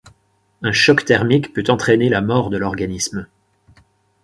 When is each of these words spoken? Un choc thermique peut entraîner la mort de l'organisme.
Un 0.63 0.71
choc 0.71 1.05
thermique 1.05 1.53
peut 1.53 1.65
entraîner 1.67 2.09
la 2.09 2.21
mort 2.21 2.49
de 2.49 2.57
l'organisme. 2.57 3.27